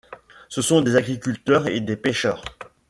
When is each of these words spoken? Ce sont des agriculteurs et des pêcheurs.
Ce 0.49 0.63
sont 0.63 0.81
des 0.81 0.95
agriculteurs 0.95 1.67
et 1.67 1.79
des 1.79 1.95
pêcheurs. 1.95 2.43